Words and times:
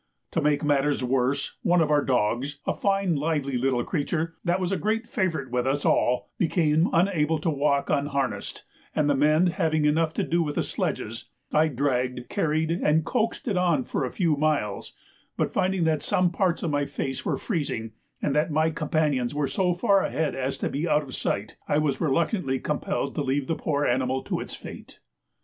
To 0.31 0.41
make 0.41 0.63
matters 0.63 1.03
worse, 1.03 1.57
one 1.61 1.79
of 1.79 1.91
our 1.91 2.03
dogs, 2.03 2.57
a 2.65 2.73
fine 2.73 3.15
lively 3.15 3.55
little 3.55 3.83
creature, 3.83 4.33
that 4.43 4.59
was 4.59 4.71
a 4.71 4.75
great 4.77 5.07
favourite 5.07 5.51
with 5.51 5.67
us 5.67 5.85
all, 5.85 6.31
became 6.39 6.89
unable 6.91 7.37
to 7.37 7.51
walk 7.51 7.91
unharnessed, 7.91 8.63
and 8.95 9.07
the 9.07 9.13
men 9.13 9.45
having 9.45 9.85
enough 9.85 10.11
to 10.15 10.23
do 10.23 10.41
with 10.41 10.55
the 10.55 10.63
sledges, 10.63 11.25
I 11.53 11.67
dragged, 11.67 12.29
carried, 12.29 12.71
and 12.71 13.05
coaxed 13.05 13.47
it 13.47 13.57
on 13.57 13.83
for 13.83 14.03
a 14.03 14.09
few 14.11 14.35
miles; 14.35 14.93
but 15.37 15.53
finding 15.53 15.83
that 15.83 16.01
some 16.01 16.31
parts 16.31 16.63
of 16.63 16.71
my 16.71 16.85
face 16.87 17.23
were 17.23 17.37
freezing, 17.37 17.91
and 18.23 18.35
that 18.35 18.49
my 18.49 18.71
companions 18.71 19.35
were 19.35 19.47
so 19.47 19.75
far 19.75 20.01
ahead 20.01 20.33
as 20.33 20.57
to 20.57 20.69
be 20.69 20.89
out 20.89 21.03
of 21.03 21.15
sight, 21.15 21.57
I 21.67 21.77
was 21.77 22.01
reluctantly 22.01 22.59
compelled 22.59 23.13
to 23.13 23.21
leave 23.21 23.45
the 23.45 23.53
poor 23.53 23.85
animal 23.85 24.23
to 24.23 24.39
its 24.39 24.55
fate. 24.55 24.97